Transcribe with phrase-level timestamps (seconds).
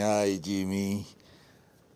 [0.00, 1.06] Ai de mim.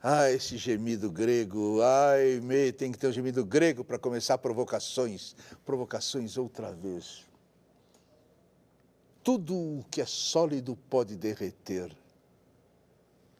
[0.02, 1.82] Ai, esse gemido grego.
[1.82, 5.36] Ai, me, tem que ter um gemido grego para começar provocações.
[5.64, 7.26] Provocações outra vez.
[9.22, 11.94] Tudo o que é sólido pode derreter.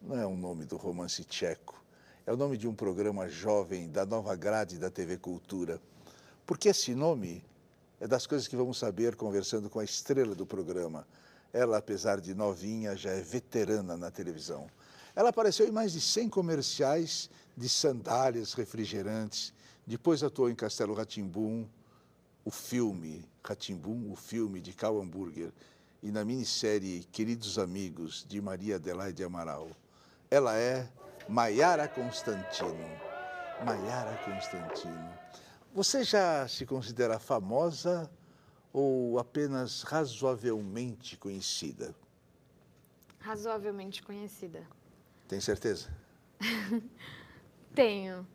[0.01, 1.83] Não é o nome do romance tcheco.
[2.25, 5.81] É o nome de um programa jovem da nova grade da TV Cultura.
[6.45, 7.43] Porque esse nome
[7.99, 11.07] é das coisas que vamos saber conversando com a estrela do programa.
[11.53, 14.67] Ela, apesar de novinha, já é veterana na televisão.
[15.15, 19.53] Ela apareceu em mais de 100 comerciais de sandálias, refrigerantes.
[19.85, 21.67] Depois atuou em Castelo Ratimbum,
[22.45, 25.51] o filme Ratimbum, o filme de Cal Hamburger,
[26.01, 29.69] e na minissérie Queridos Amigos, de Maria Adelaide Amaral.
[30.29, 30.87] Ela é
[31.27, 32.89] Maiara Constantino.
[33.65, 35.13] Maiara Constantino.
[35.73, 38.09] Você já se considera famosa
[38.73, 41.93] ou apenas razoavelmente conhecida?
[43.19, 44.65] Razoavelmente conhecida.
[45.27, 45.89] Tem certeza?
[47.75, 48.27] Tenho.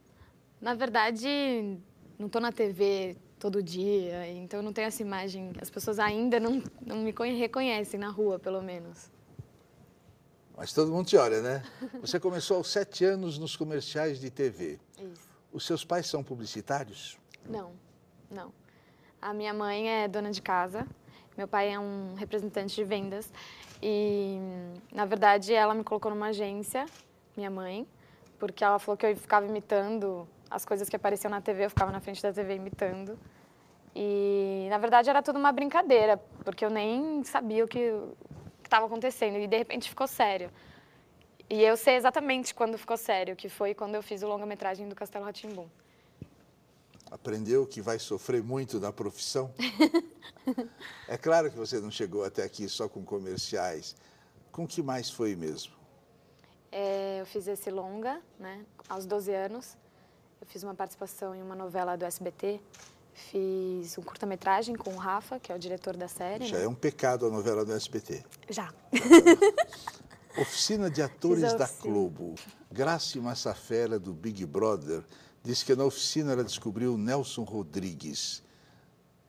[0.60, 1.78] Na verdade,
[2.18, 5.52] não estou na TV todo dia, então não tenho essa imagem.
[5.60, 9.10] As pessoas ainda não, não me reconhecem na rua, pelo menos.
[10.56, 11.62] Mas todo mundo te olha, né?
[12.00, 14.80] Você começou aos sete anos nos comerciais de TV.
[14.98, 15.28] Isso.
[15.52, 17.18] Os seus pais são publicitários?
[17.46, 17.72] Não,
[18.30, 18.52] não.
[19.20, 20.86] A minha mãe é dona de casa,
[21.36, 23.32] meu pai é um representante de vendas
[23.82, 24.38] e,
[24.92, 26.86] na verdade, ela me colocou numa agência,
[27.36, 27.86] minha mãe,
[28.38, 31.90] porque ela falou que eu ficava imitando as coisas que apareciam na TV, eu ficava
[31.90, 33.18] na frente da TV imitando.
[33.94, 37.92] E, na verdade, era tudo uma brincadeira, porque eu nem sabia o que
[38.62, 40.50] estava acontecendo e, de repente, ficou sério.
[41.48, 44.94] E eu sei exatamente quando ficou sério, que foi quando eu fiz o longa-metragem do
[44.94, 45.66] Castelo Ratimbum.
[47.10, 49.52] Aprendeu que vai sofrer muito na profissão?
[51.08, 53.94] é claro que você não chegou até aqui só com comerciais.
[54.50, 55.74] Com que mais foi mesmo?
[56.72, 59.76] É, eu fiz esse longa, né, aos 12 anos.
[60.40, 62.60] Eu fiz uma participação em uma novela do SBT.
[63.14, 66.46] Fiz um curta-metragem com o Rafa, que é o diretor da série.
[66.46, 66.64] Já né?
[66.64, 68.22] é um pecado a novela do SBT.
[68.50, 68.72] Já.
[70.38, 72.34] Oficina de Atores da Globo.
[72.70, 75.02] Graça Massafera, do Big Brother,
[75.46, 78.42] disse que na oficina ela descobriu Nelson Rodrigues.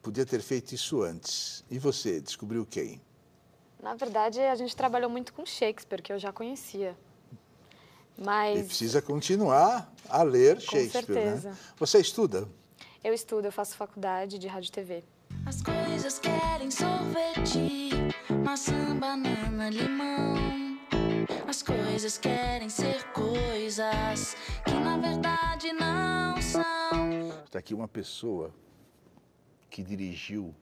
[0.01, 1.63] Podia ter feito isso antes.
[1.69, 3.00] E você, descobriu quem?
[3.81, 6.97] Na verdade, a gente trabalhou muito com Shakespeare, que eu já conhecia.
[8.17, 8.59] Mas...
[8.59, 11.23] E precisa continuar a ler com Shakespeare, né?
[11.23, 11.50] certeza.
[11.51, 11.57] né?
[11.77, 12.47] Você estuda?
[13.03, 15.03] Eu estudo, eu faço faculdade de rádio e TV.
[15.45, 17.91] As coisas querem sorvete,
[18.44, 20.47] maçã, banana, limão.
[21.57, 27.29] As coisas querem ser coisas que na verdade não são.
[27.45, 28.53] Está aqui uma pessoa
[29.68, 30.53] que dirigiu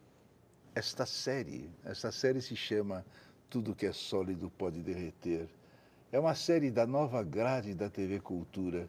[0.73, 1.69] esta série.
[1.83, 3.05] Esta série se chama
[3.49, 5.49] Tudo que é sólido pode derreter.
[6.13, 8.87] É uma série da nova grade da TV Cultura,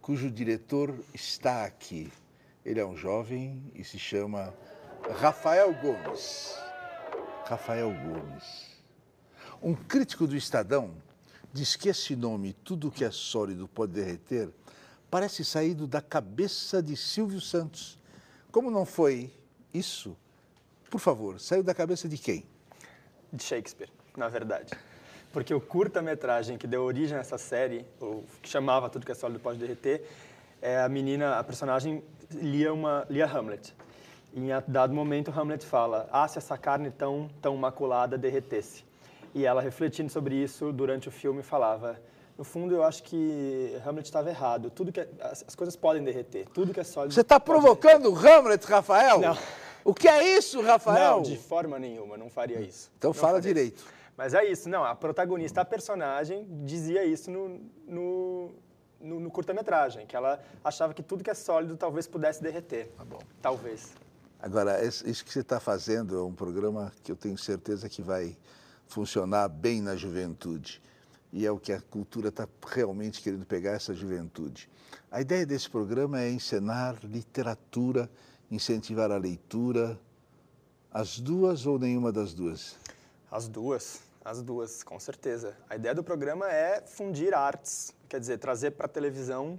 [0.00, 2.12] cujo diretor está aqui.
[2.64, 4.54] Ele é um jovem e se chama
[5.18, 6.56] Rafael Gomes.
[7.46, 8.80] Rafael Gomes.
[9.60, 10.94] Um crítico do Estadão
[11.52, 14.48] diz que esse nome, Tudo que é sólido pode derreter,
[15.10, 17.98] parece saído da cabeça de Silvio Santos.
[18.50, 19.32] Como não foi
[19.72, 20.16] isso?
[20.90, 22.44] Por favor, saiu da cabeça de quem?
[23.32, 24.72] De Shakespeare, na verdade.
[25.32, 29.14] Porque o curta-metragem que deu origem a essa série, ou que chamava Tudo que é
[29.14, 30.06] sólido pode derreter,
[30.60, 33.74] é a menina, a personagem lia uma lia Hamlet.
[34.34, 38.84] E em dado momento Hamlet fala: "Ah, se essa carne tão tão maculada derretesse".
[39.34, 41.98] E ela refletindo sobre isso durante o filme falava:
[42.36, 44.70] no fundo, eu acho que Hamlet estava errado.
[44.70, 46.46] Tudo que é, as, as, coisas podem derreter.
[46.52, 47.14] Tudo que é sólido.
[47.14, 48.38] Você está provocando derreter.
[48.38, 49.20] Hamlet, Rafael?
[49.20, 49.38] Não.
[49.84, 51.16] O que é isso, Rafael?
[51.16, 52.90] Não, de forma nenhuma, não faria isso.
[52.98, 53.84] Então não fala direito.
[54.16, 54.84] Mas é isso, não.
[54.84, 58.50] A protagonista, a personagem, dizia isso no, no,
[59.00, 62.88] no, no curta-metragem, que ela achava que tudo que é sólido talvez pudesse derreter.
[62.96, 63.18] Tá bom.
[63.40, 63.92] Talvez.
[64.40, 68.36] Agora, isso que você está fazendo é um programa que eu tenho certeza que vai
[68.92, 70.80] funcionar bem na juventude.
[71.32, 74.68] E é o que a cultura está realmente querendo pegar essa juventude.
[75.10, 78.10] A ideia desse programa é ensinar literatura,
[78.50, 79.98] incentivar a leitura.
[80.92, 82.76] As duas ou nenhuma das duas?
[83.30, 85.56] As duas, as duas, com certeza.
[85.70, 89.58] A ideia do programa é fundir artes, quer dizer, trazer para a televisão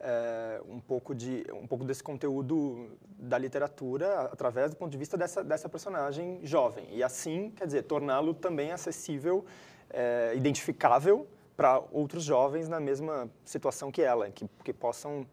[0.00, 5.16] é, um, pouco de, um pouco desse conteúdo da literatura através do ponto de vista
[5.16, 6.86] dessa, dessa personagem jovem.
[6.90, 9.44] E assim, quer dizer, torná-lo também acessível,
[9.90, 11.26] é, identificável
[11.56, 15.26] para outros jovens na mesma situação que ela, que, que possam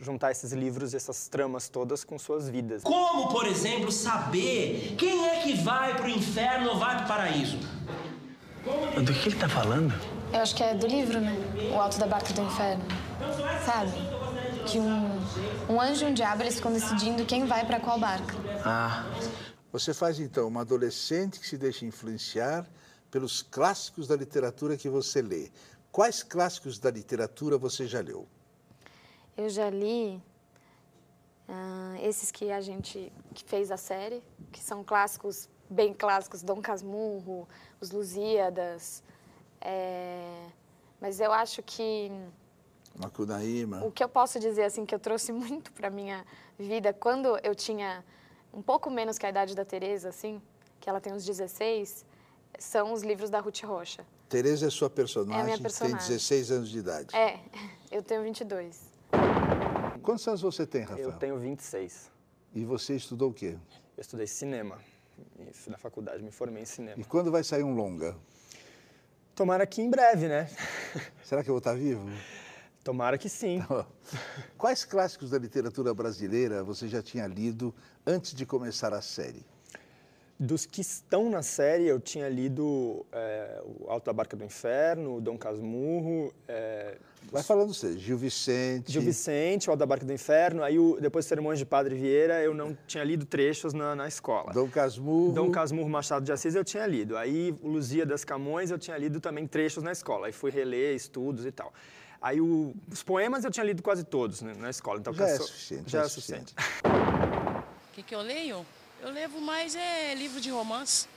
[0.00, 2.82] juntar esses livros, essas tramas todas com suas vidas.
[2.82, 7.08] Como, por exemplo, saber quem é que vai para o inferno ou vai para o
[7.08, 7.58] paraíso?
[9.04, 9.92] Do que ele tá falando?
[10.32, 11.34] Eu acho que é do livro, né?
[11.74, 12.84] O Alto da Barca do Inferno.
[13.64, 13.92] Sabe?
[14.70, 15.18] Que um,
[15.68, 18.34] um anjo e um diabo eles ficam decidindo quem vai para qual barca.
[18.64, 19.04] Ah,
[19.72, 22.66] Você faz então uma adolescente que se deixa influenciar
[23.10, 25.50] pelos clássicos da literatura que você lê.
[25.92, 28.26] Quais clássicos da literatura você já leu?
[29.36, 30.22] Eu já li
[31.48, 34.22] ah, esses que a gente que fez a série,
[34.52, 37.48] que são clássicos, bem clássicos, Dom Casmurro,
[37.80, 39.02] Os Lusíadas.
[39.60, 40.46] é,
[41.00, 42.10] Mas eu acho que
[42.98, 43.84] Macunaíma.
[43.84, 46.24] o que eu posso dizer assim que eu trouxe muito para minha
[46.58, 48.04] vida quando eu tinha
[48.52, 50.42] um pouco menos que a idade da Teresa, assim,
[50.80, 52.04] que ela tem uns 16,
[52.58, 54.04] são os livros da Ruth Rocha.
[54.28, 56.08] Tereza é sua personagem, É minha que tem personagem.
[56.08, 57.16] 16 anos de idade.
[57.16, 57.38] É,
[57.90, 58.90] eu tenho 22.
[60.02, 61.10] Quantos anos você tem, Rafael?
[61.10, 62.10] Eu tenho 26.
[62.54, 63.56] E você estudou o quê?
[63.96, 64.78] Eu estudei cinema
[65.38, 67.00] e na faculdade, me formei em cinema.
[67.00, 68.16] E quando vai sair um longa?
[69.34, 70.50] Tomara que em breve, né?
[71.24, 72.04] Será que eu vou estar vivo?
[72.82, 73.62] Tomara que sim.
[74.56, 77.74] Quais clássicos da literatura brasileira você já tinha lido
[78.06, 79.44] antes de começar a série?
[80.38, 85.16] Dos que estão na série, eu tinha lido é, O Alto da Barca do Inferno,
[85.16, 86.96] o Dom Casmurro, é,
[87.30, 88.90] Vai falando você, Gil Vicente.
[88.90, 90.62] Gil Vicente, O Alto da Barca do Inferno.
[90.62, 94.52] Aí, o, depois Sermões de Padre Vieira, eu não tinha lido trechos na, na escola.
[94.52, 95.32] Dom Casmurro.
[95.32, 97.16] Dom Casmurro Machado de Assis eu tinha lido.
[97.16, 100.26] Aí, o Luzia das Camões eu tinha lido também trechos na escola.
[100.26, 101.72] Aí fui reler, estudos e tal.
[102.20, 105.00] Aí, o- os poemas eu tinha lido quase todos né, na escola.
[105.00, 106.54] Então, Já é suficiente, Já já é é suficiente.
[106.54, 108.66] O que, que eu leio?
[109.00, 111.08] Eu levo mais é livro de romance,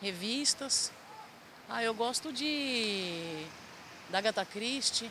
[0.00, 0.90] revistas.
[1.68, 3.44] Ah, eu gosto de
[4.08, 5.10] da Agatha Christie.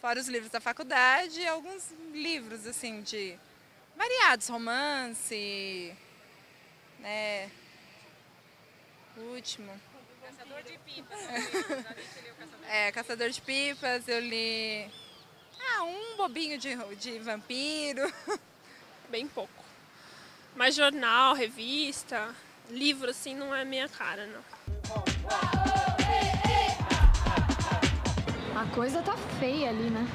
[0.00, 3.36] Fora os livros da faculdade, alguns livros, assim, de
[3.96, 5.92] variados, romance,
[7.00, 7.50] né?
[9.16, 9.72] O último.
[10.24, 11.18] Caçador de Pipas.
[12.72, 14.86] é, Caçador de Pipas, eu li.
[15.60, 18.10] Ah, um bobinho de, de vampiro.
[19.10, 19.62] bem pouco.
[20.56, 22.34] Mas jornal, revista,
[22.70, 24.40] livro, assim, não é minha cara, não.
[28.58, 30.06] A coisa tá feia ali, né?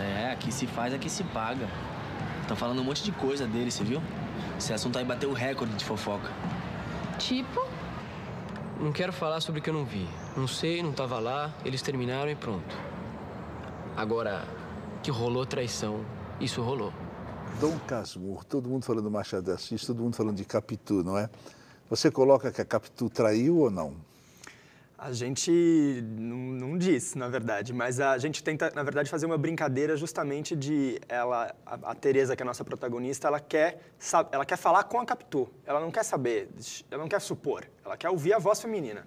[0.00, 1.68] é, aqui se faz, aqui se paga.
[2.40, 4.02] Estão falando um monte de coisa dele, você viu?
[4.58, 6.28] Esse assunto aí bateu o recorde de fofoca.
[7.20, 7.64] Tipo,
[8.80, 10.08] Não quero falar sobre o que eu não vi.
[10.34, 12.74] Não sei, não tava lá, eles terminaram e pronto.
[13.94, 14.46] Agora,
[15.02, 16.02] que rolou traição,
[16.40, 16.90] isso rolou.
[17.60, 21.28] Dom Casmurro, todo mundo falando Machado de Assis, todo mundo falando de Capitu, não é?
[21.90, 23.94] Você coloca que a Capitu traiu ou não?
[24.96, 25.50] A gente
[26.16, 30.56] não, não diz, na verdade, mas a gente tenta, na verdade, fazer uma brincadeira justamente
[30.56, 33.80] de ela, a, a Teresa, que é a nossa protagonista, ela quer,
[34.30, 35.46] ela quer falar com a Capitu.
[35.66, 36.48] Ela não quer saber,
[36.90, 39.06] ela não quer supor, ela quer ouvir a voz feminina.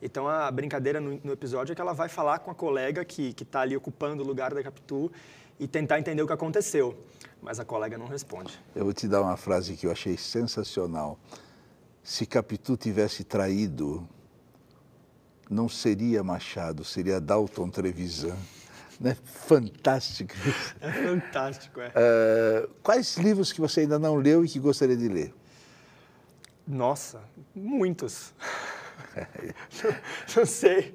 [0.00, 3.34] Então a brincadeira no, no episódio é que ela vai falar com a colega que
[3.40, 5.10] está ali ocupando o lugar da Capitu
[5.58, 6.96] e tentar entender o que aconteceu.
[7.40, 8.58] Mas a colega não responde.
[8.74, 11.18] Eu vou te dar uma frase que eu achei sensacional.
[12.02, 14.06] Se Capitu tivesse traído,
[15.48, 18.36] não seria Machado, seria Dalton Trevisan.
[18.98, 19.14] Né?
[19.24, 20.32] Fantástico.
[20.80, 21.92] É fantástico, é.
[21.94, 25.34] Eh, quais livros que você ainda não leu e que gostaria de ler?
[26.66, 27.20] Nossa,
[27.54, 28.32] muitos.
[30.36, 30.94] não, sei.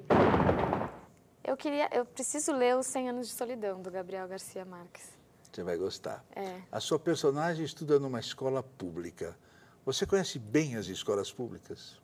[1.44, 5.10] eu queria, eu preciso ler Os 100 Anos de Solidão, do Gabriel Garcia Marques.
[5.50, 6.24] Você vai gostar.
[6.34, 6.62] É.
[6.70, 9.36] A sua personagem estuda numa escola pública.
[9.84, 12.00] Você conhece bem as escolas públicas?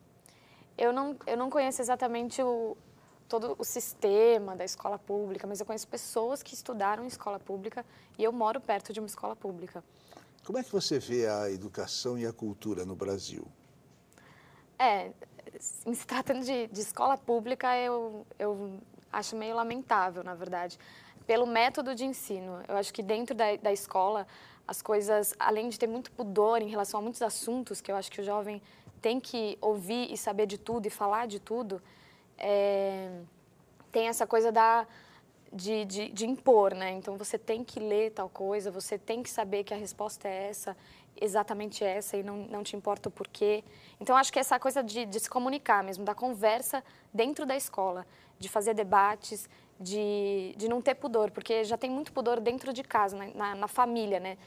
[0.77, 2.77] Eu não, eu não conheço exatamente o,
[3.27, 7.85] todo o sistema da escola pública, mas eu conheço pessoas que estudaram em escola pública
[8.17, 9.83] e eu moro perto de uma escola pública.
[10.43, 13.47] Como é que você vê a educação e a cultura no Brasil?
[14.79, 15.11] É,
[15.59, 18.79] se tratando de, de escola pública, eu, eu
[19.11, 20.77] acho meio lamentável, na verdade,
[21.25, 22.61] pelo método de ensino.
[22.67, 24.27] Eu acho que dentro da, da escola,
[24.67, 28.11] as coisas, além de ter muito pudor em relação a muitos assuntos, que eu acho
[28.11, 28.61] que o jovem
[29.01, 31.81] tem que ouvir e saber de tudo e falar de tudo,
[32.37, 33.21] é,
[33.91, 34.85] tem essa coisa da,
[35.51, 36.91] de, de, de impor, né?
[36.91, 40.49] Então você tem que ler tal coisa, você tem que saber que a resposta é
[40.49, 40.75] essa,
[41.19, 43.63] exatamente essa, e não, não te importa o porquê.
[43.99, 46.83] Então acho que essa coisa de, de se comunicar mesmo, da conversa
[47.13, 48.05] dentro da escola,
[48.37, 49.49] de fazer debates,
[49.79, 53.55] de, de não ter pudor, porque já tem muito pudor dentro de casa, na, na,
[53.55, 54.37] na família, né?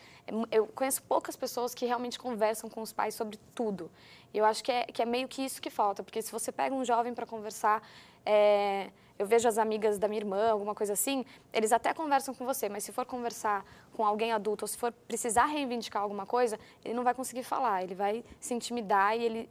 [0.51, 3.91] Eu conheço poucas pessoas que realmente conversam com os pais sobre tudo.
[4.33, 6.53] E eu acho que é, que é meio que isso que falta, porque se você
[6.53, 7.83] pega um jovem para conversar,
[8.27, 8.91] é,
[9.23, 12.69] eu vejo as amigas da minha irmã, alguma coisa assim, eles até conversam com você,
[12.69, 16.95] mas se for conversar com alguém adulto ou se for precisar reivindicar alguma coisa, ele
[16.95, 19.51] não vai conseguir falar, ele vai se intimidar e ele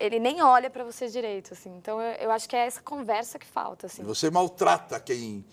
[0.00, 1.68] ele nem olha para você direito, assim.
[1.76, 4.02] Então eu, eu, acho que é essa conversa que falta, assim.
[4.04, 5.44] Você maltrata quem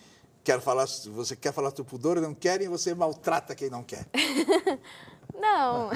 [0.41, 3.83] quer falar, você quer falar do pudor e não quer, e você maltrata quem não
[3.83, 4.07] quer.
[5.35, 5.89] não.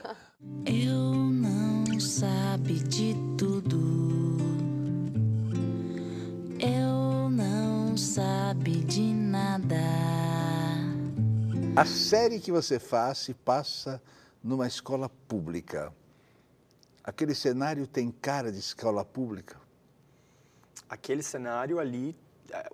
[0.66, 4.01] eu não sabe de tudo.
[7.92, 9.76] Não sabe de nada.
[11.76, 14.02] A série que você faz se passa
[14.42, 15.92] numa escola pública.
[17.04, 19.60] Aquele cenário tem cara de escola pública?
[20.88, 22.16] Aquele cenário ali,
[22.50, 22.66] é,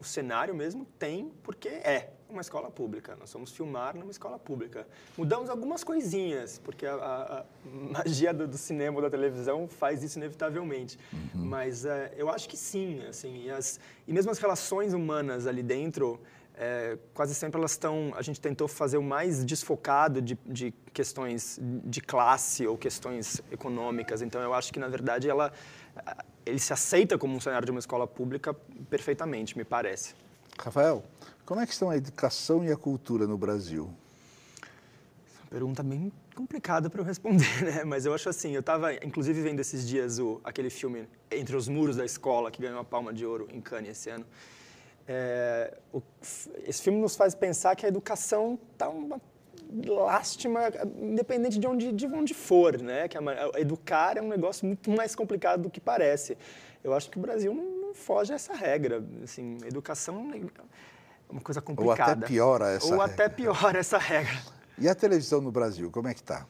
[0.00, 3.16] o cenário mesmo tem, porque é uma escola pública.
[3.18, 4.86] Nós vamos filmar numa escola pública.
[5.16, 10.02] Mudamos algumas coisinhas, porque a, a, a magia do, do, cinema ou da televisão faz
[10.02, 10.98] isso inevitavelmente.
[11.12, 11.44] Uhum.
[11.44, 15.62] Mas é, eu acho que sim, assim, e, as, e mesmo as relações humanas ali
[15.62, 16.20] dentro
[16.56, 18.12] é, quase sempre elas estão.
[18.16, 24.22] A gente tentou fazer o mais desfocado de, de, questões de classe ou questões econômicas.
[24.22, 25.52] Então, eu acho que, na verdade, ela,
[26.44, 28.54] ele se aceita como um cenário de uma escola pública
[28.88, 30.14] perfeitamente, me parece.
[30.58, 31.04] Rafael,
[31.44, 33.88] como é que estão a educação e a cultura no Brasil?
[35.42, 37.84] Uma pergunta bem complicada para eu responder, né?
[37.84, 41.68] Mas eu acho assim, eu estava, inclusive, vendo esses dias o, aquele filme Entre os
[41.68, 44.26] Muros da Escola, que ganhou a Palma de Ouro em Cannes esse ano.
[45.06, 46.02] É, o,
[46.66, 49.20] esse filme nos faz pensar que a educação está uma
[49.86, 50.60] lástima,
[51.00, 53.08] independente de onde, de onde for, né?
[53.08, 53.22] Que a,
[53.56, 56.36] educar é um negócio muito mais complicado do que parece.
[56.82, 59.04] Eu acho que o Brasil não foge a essa regra.
[59.22, 62.12] Assim, educação é uma coisa complicada.
[62.12, 63.06] Ou até piora essa Ou regra.
[63.06, 64.38] até piora essa regra.
[64.78, 66.46] E a televisão no Brasil, como é que está?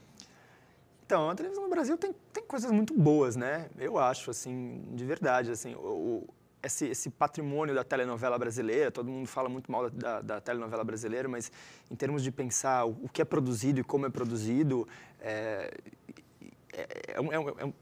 [1.07, 3.71] Então, a televisão no Brasil tem, tem coisas muito boas, né?
[3.79, 6.27] Eu acho, assim, de verdade, assim, o,
[6.61, 11.29] esse, esse, patrimônio da telenovela brasileira, todo mundo fala muito mal da, da, telenovela brasileira,
[11.29, 11.53] mas
[11.89, 14.89] em termos de pensar o, o que é produzido e como é produzido,
[15.21, 15.73] é,
[16.73, 17.73] é, é, um, é um, em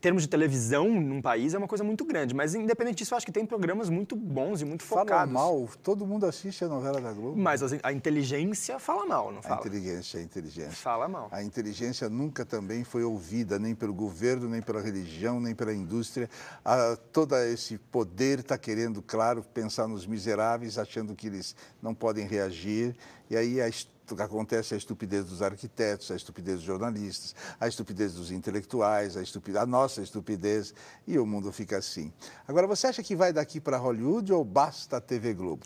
[0.00, 3.26] termos de televisão num país é uma coisa muito grande, mas independente disso, eu acho
[3.26, 5.32] que tem programas muito bons e muito fala focados.
[5.32, 7.36] Fala mal, todo mundo assiste a novela da Globo.
[7.36, 9.56] Mas a inteligência fala mal, não fala?
[9.56, 10.72] A inteligência, a inteligência.
[10.72, 11.28] Fala mal.
[11.30, 16.28] A inteligência nunca também foi ouvida, nem pelo governo, nem pela religião, nem pela indústria.
[16.64, 22.26] Ah, todo esse poder está querendo, claro, pensar nos miseráveis, achando que eles não podem
[22.26, 22.96] reagir.
[23.30, 28.14] E aí a história acontece a estupidez dos arquitetos, a estupidez dos jornalistas, a estupidez
[28.14, 30.74] dos intelectuais, a, estupidez, a nossa estupidez,
[31.06, 32.12] e o mundo fica assim.
[32.46, 35.64] Agora, você acha que vai daqui para Hollywood ou basta a TV Globo?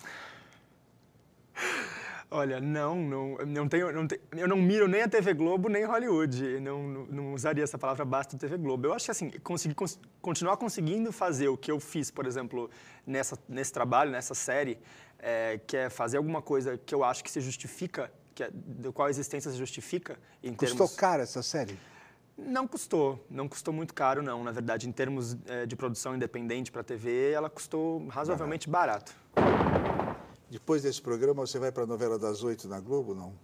[2.30, 5.86] Olha, não, não, não tenho, não tenho, eu não miro nem a TV Globo nem
[5.86, 6.60] Hollywood.
[6.60, 8.86] Não, não, não usaria essa palavra basta TV Globo.
[8.86, 12.70] Eu acho que assim, conseguir, cons, continuar conseguindo fazer o que eu fiz, por exemplo,
[13.06, 14.78] nessa, nesse trabalho, nessa série,
[15.18, 18.92] é, que é fazer alguma coisa que eu acho que se justifica que é, do
[18.92, 20.94] qual a existência se justifica em Custou termos...
[20.94, 21.76] caro essa série?
[22.36, 24.44] Não custou, não custou muito caro, não.
[24.44, 29.12] Na verdade, em termos é, de produção independente para a TV, ela custou razoavelmente barato.
[30.48, 33.34] Depois desse programa, você vai para a novela das oito na Globo, não?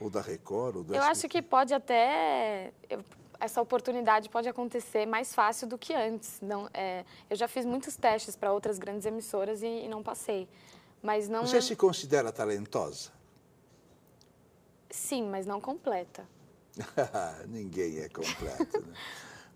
[0.00, 0.76] Ou da Record?
[0.76, 2.72] Ou do Eu acho que pode até...
[3.40, 6.38] Essa oportunidade pode acontecer mais fácil do que antes.
[6.40, 10.48] Não, é, eu já fiz muitos testes para outras grandes emissoras e, e, não passei.
[11.02, 11.60] Mas não Você é...
[11.60, 13.13] se considera talentosa?
[14.94, 16.24] Sim, mas não completa.
[17.48, 18.80] Ninguém é completo.
[18.80, 18.94] Né?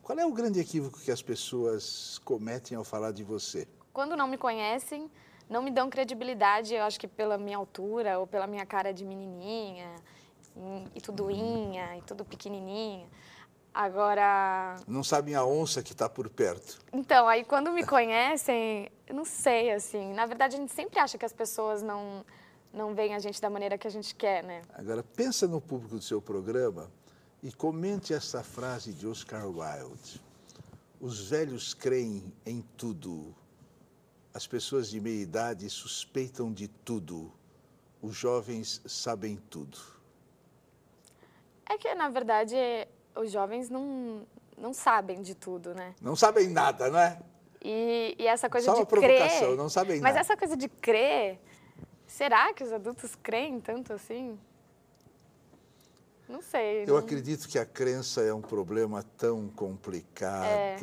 [0.02, 3.68] Qual é o grande equívoco que as pessoas cometem ao falar de você?
[3.92, 5.08] Quando não me conhecem,
[5.48, 9.04] não me dão credibilidade, eu acho que pela minha altura ou pela minha cara de
[9.04, 9.94] menininha
[10.92, 13.06] e tudoinha e tudo pequenininha.
[13.72, 14.74] Agora...
[14.88, 16.80] Não sabem a onça que está por perto.
[16.92, 20.12] Então, aí quando me conhecem, eu não sei, assim.
[20.14, 22.24] Na verdade, a gente sempre acha que as pessoas não
[22.72, 24.62] não veem a gente da maneira que a gente quer, né?
[24.74, 26.90] Agora, pensa no público do seu programa
[27.42, 30.20] e comente essa frase de Oscar Wilde.
[31.00, 33.34] Os velhos creem em tudo.
[34.34, 37.32] As pessoas de meia idade suspeitam de tudo.
[38.02, 39.78] Os jovens sabem tudo.
[41.68, 42.56] É que, na verdade,
[43.14, 45.94] os jovens não, não sabem de tudo, né?
[46.00, 47.18] Não sabem nada, não é?
[47.62, 49.56] E, e essa coisa Só de uma provocação, crer...
[49.56, 50.20] não sabem Mas nada.
[50.20, 51.40] essa coisa de crer
[52.18, 54.36] Será que os adultos creem tanto assim?
[56.28, 56.82] Não sei.
[56.82, 56.96] Eu não...
[56.96, 60.44] acredito que a crença é um problema tão complicado.
[60.44, 60.78] É.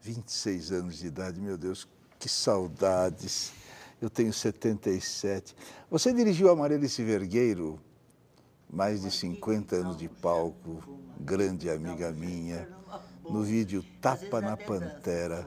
[0.00, 1.86] 26 anos de idade, meu Deus,
[2.18, 3.52] que saudades.
[4.00, 5.54] Eu tenho 77.
[5.90, 7.78] Você dirigiu Amarelice Vergueiro,
[8.66, 10.82] mais de 50 anos de palco,
[11.20, 12.66] grande amiga minha.
[13.28, 15.46] No vídeo Tapa na Pantera,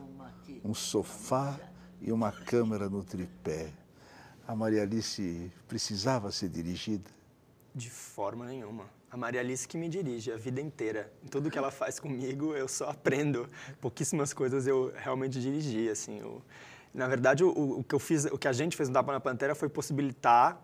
[0.63, 1.59] um sofá
[1.99, 3.73] e uma câmera no tripé
[4.47, 7.09] a Maria Alice precisava ser dirigida?
[7.75, 8.85] De forma nenhuma.
[9.11, 11.11] A Maria Alice que me dirige a vida inteira.
[11.23, 13.47] Em tudo que ela faz comigo, eu só aprendo.
[13.81, 16.19] Pouquíssimas coisas eu realmente dirigi, assim.
[16.19, 16.41] Eu,
[16.93, 19.19] na verdade, o, o, que eu fiz, o que a gente fez no Tapa na
[19.19, 20.61] Pantera foi possibilitar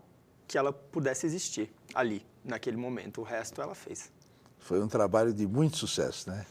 [0.47, 3.19] que ela pudesse existir ali, naquele momento.
[3.19, 4.11] O resto ela fez.
[4.59, 6.45] Foi um trabalho de muito sucesso, né?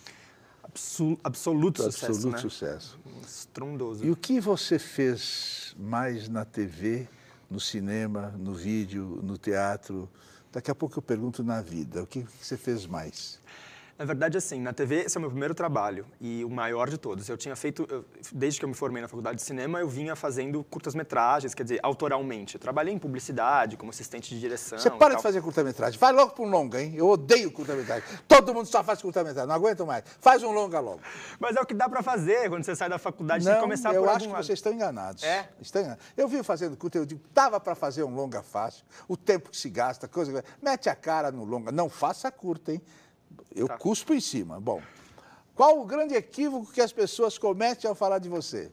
[0.63, 2.39] Absol, absoluto, sucesso, Absoluto né?
[2.39, 3.01] sucesso.
[3.23, 4.05] Estrondoso.
[4.05, 7.09] E o que você fez mais na TV,
[7.53, 10.09] no cinema, no vídeo, no teatro?
[10.51, 12.03] Daqui a pouco eu pergunto na vida.
[12.03, 13.39] O que você fez mais?
[13.99, 16.97] Na verdade, assim, na TV, esse é o meu primeiro trabalho e o maior de
[16.97, 17.29] todos.
[17.29, 20.17] Eu tinha feito, eu, desde que eu me formei na faculdade de cinema, eu vinha
[20.17, 22.55] fazendo curtas-metragens, quer dizer, autoralmente.
[22.55, 24.79] Eu trabalhei em publicidade, como assistente de direção.
[24.79, 25.99] Você para de fazer curta-metragem.
[25.99, 26.95] Vai logo para um longa, hein?
[26.97, 28.03] Eu odeio curta-metragem.
[28.27, 29.47] Todo mundo só faz curta-metragem.
[29.47, 30.05] Não aguento mais.
[30.21, 31.01] Faz um longa logo.
[31.39, 33.63] Mas é o que dá para fazer quando você sai da faculdade, Não, tem que
[33.63, 34.45] começar eu por acho algum que lado.
[34.47, 35.23] vocês estão enganados.
[35.23, 35.49] É?
[35.61, 36.05] Estão enganados.
[36.17, 38.85] Eu vi fazendo curta, eu digo, dava para fazer um longa fácil.
[39.07, 40.43] O tempo que se gasta, coisa...
[40.63, 41.71] Mete a cara no longa.
[41.71, 42.83] Não faça curta, hein?
[43.55, 43.77] Eu Tá.
[43.79, 44.61] cuspo em cima.
[44.61, 44.81] Bom,
[45.55, 48.71] qual o grande equívoco que as pessoas cometem ao falar de você?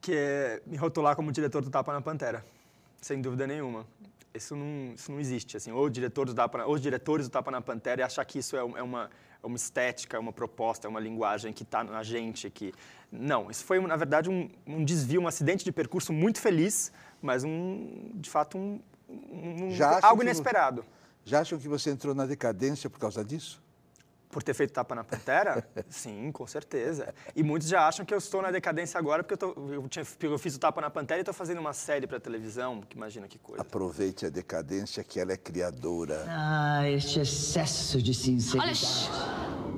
[0.00, 2.42] que é me rotular como diretor do Tapa na Pantera,
[3.02, 3.86] sem dúvida nenhuma.
[4.32, 7.50] Isso não, isso não existe, assim, ou diretor do Tapa, na- os diretores do Tapa
[7.50, 9.10] na Pantera e achar que isso é, um- é uma,
[9.42, 12.72] é uma estética, é uma proposta, é uma linguagem que está na gente, que...
[13.12, 16.90] Não, isso foi, na verdade, um, um desvio, um acidente de percurso muito feliz,
[17.20, 18.80] mas, um, de fato, um,
[19.10, 20.82] um- Já acha algo que- inesperado.
[21.24, 23.62] Já acham que você entrou na decadência por causa disso?
[24.30, 25.68] Por ter feito Tapa na Pantera?
[25.90, 27.12] Sim, com certeza.
[27.34, 30.06] E muitos já acham que eu estou na decadência agora porque eu, tô- eu tinha-
[30.22, 33.26] eu fiz o Tapa na Pantera e estou fazendo uma série para televisão, que imagina
[33.26, 33.60] que coisa.
[33.62, 36.24] Aproveite a decadência que ela é criadora.
[36.28, 38.76] Ah, este excesso de Olha, sinceridade.
[38.78, 39.08] shh,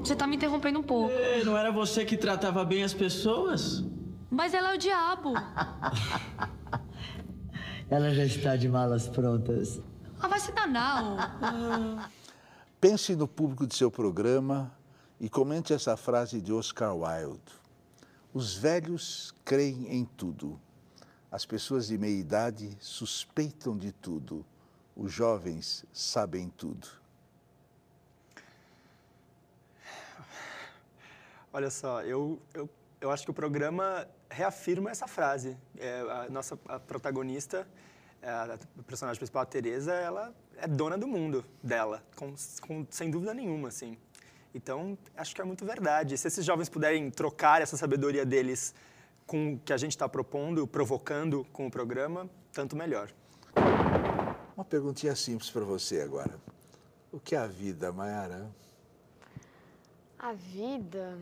[0.04, 1.10] você tá me interrompendo um pouco.
[1.12, 3.82] Ei, não era você que tratava bem as pessoas?
[4.30, 5.32] Mas ela é o diabo.
[7.90, 9.80] Ela já está de malas prontas.
[10.22, 12.08] Ah, vai se danar.
[12.80, 14.72] Pense no público de seu programa
[15.18, 17.52] e comente essa frase de Oscar Wilde.
[18.32, 20.60] Os velhos creem em tudo.
[21.28, 24.46] As pessoas de meia idade suspeitam de tudo.
[24.94, 26.86] Os jovens sabem tudo.
[31.52, 35.56] Olha só, eu, eu, eu acho que o programa reafirma essa frase.
[35.76, 37.66] É, a nossa a protagonista,
[38.22, 42.34] a personagem principal, a Teresa, ela é dona do mundo dela, com,
[42.66, 43.96] com- sem dúvida nenhuma, assim.
[44.54, 46.16] Então, acho que é muito verdade.
[46.18, 48.74] Se esses jovens puderem trocar essa sabedoria deles
[49.26, 53.10] com o que a gente está propondo, provocando com o programa, tanto melhor.
[54.54, 56.38] Uma perguntinha simples para você agora.
[57.10, 58.50] O que é a vida, Mayara?
[60.18, 61.18] A vida.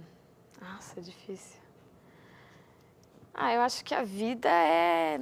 [0.61, 1.59] Nossa, é difícil.
[3.33, 5.19] Ah, eu acho que a vida é.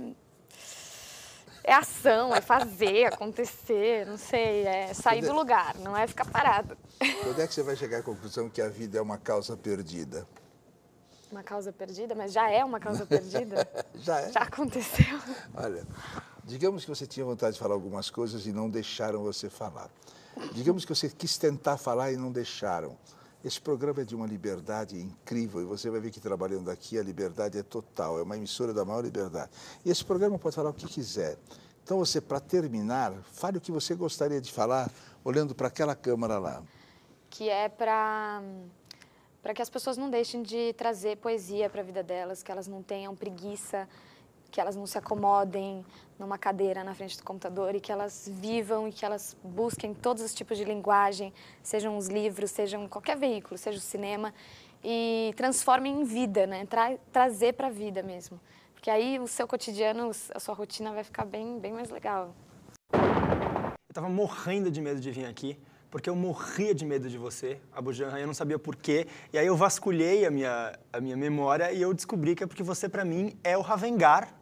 [1.68, 6.78] É ação, é fazer, acontecer, não sei, é sair do lugar, não é ficar parado.
[7.22, 10.26] Quando é que você vai chegar à conclusão que a vida é uma causa perdida?
[11.30, 13.68] Uma causa perdida, mas já é uma causa perdida?
[13.96, 14.32] Já é.
[14.32, 15.20] Já aconteceu.
[15.54, 15.86] Olha,
[16.42, 19.90] digamos que você tinha vontade de falar algumas coisas e não deixaram você falar.
[20.54, 22.96] Digamos que você quis tentar falar e não deixaram.
[23.44, 27.02] Esse programa é de uma liberdade incrível e você vai ver que trabalhando aqui a
[27.02, 29.50] liberdade é total, é uma emissora da maior liberdade.
[29.84, 31.38] E esse programa pode falar o que quiser.
[31.84, 34.90] Então você, para terminar, fale o que você gostaria de falar
[35.24, 36.62] olhando para aquela câmera lá.
[37.30, 38.42] que é para
[39.40, 42.66] para que as pessoas não deixem de trazer poesia para a vida delas, que elas
[42.66, 43.88] não tenham preguiça,
[44.50, 45.84] que elas não se acomodem
[46.18, 50.22] numa cadeira na frente do computador e que elas vivam e que elas busquem todos
[50.22, 51.32] os tipos de linguagem,
[51.62, 54.34] sejam os livros, sejam qualquer veículo, seja o cinema,
[54.82, 56.66] e transformem em vida, né?
[56.66, 58.40] Tra trazer para a vida mesmo.
[58.74, 62.34] Porque aí o seu cotidiano, a sua rotina vai ficar bem, bem mais legal.
[62.92, 65.58] Eu tava morrendo de medo de vir aqui,
[65.90, 69.08] porque eu morria de medo de você, Abu Janra, e eu não sabia por quê.
[69.32, 72.62] E aí eu vasculhei a minha, a minha memória e eu descobri que é porque
[72.62, 74.37] você, para mim, é o Ravengar.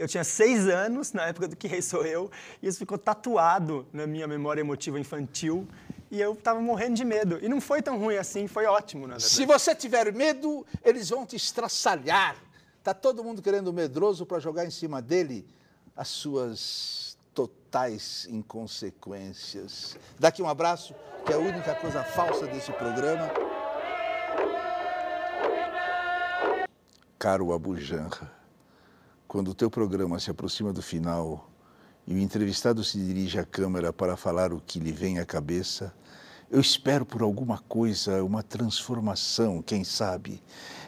[0.00, 2.30] Eu tinha seis anos, na época do Que Rei Sou Eu,
[2.62, 5.68] e isso ficou tatuado na minha memória emotiva infantil.
[6.10, 7.38] E eu tava morrendo de medo.
[7.42, 9.30] E não foi tão ruim assim, foi ótimo, na verdade.
[9.30, 12.34] Se você tiver medo, eles vão te estraçalhar.
[12.82, 15.46] Tá todo mundo querendo medroso para jogar em cima dele
[15.94, 19.98] as suas totais inconsequências.
[20.18, 20.94] Daqui um abraço,
[21.26, 23.30] que é a única coisa falsa desse programa.
[27.18, 28.39] Caro Abu Janra,
[29.30, 31.48] quando o teu programa se aproxima do final
[32.04, 35.94] e o entrevistado se dirige à câmera para falar o que lhe vem à cabeça,
[36.50, 40.42] eu espero por alguma coisa, uma transformação, quem sabe.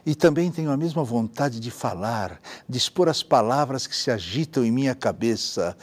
[0.05, 4.65] E também tenho a mesma vontade de falar, de expor as palavras que se agitam
[4.65, 5.77] em minha cabeça.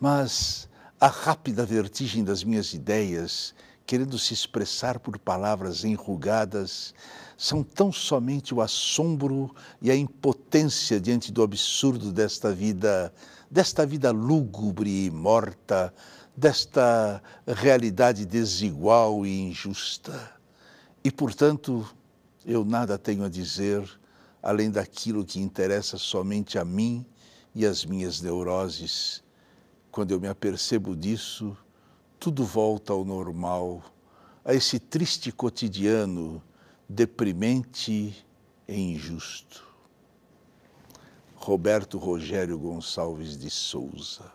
[0.00, 6.94] Mas a rápida vertigem das minhas ideias, querendo se expressar por palavras enrugadas,
[7.36, 13.12] são tão somente o assombro e a impotência diante do absurdo desta vida,
[13.50, 15.92] desta vida lúgubre e morta,
[16.34, 20.32] desta realidade desigual e injusta.
[21.04, 21.86] E, portanto,
[22.44, 23.86] eu nada tenho a dizer
[24.42, 27.04] além daquilo que interessa somente a mim
[27.54, 29.22] e as minhas neuroses.
[29.90, 31.56] Quando eu me apercebo disso,
[32.18, 33.82] tudo volta ao normal,
[34.44, 36.42] a esse triste cotidiano
[36.88, 38.14] deprimente
[38.66, 39.66] e injusto.
[41.34, 44.32] Roberto Rogério Gonçalves de Souza.